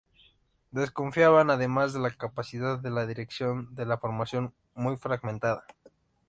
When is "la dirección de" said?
2.89-3.85